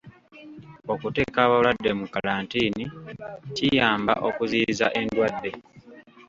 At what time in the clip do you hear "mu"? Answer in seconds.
1.99-2.05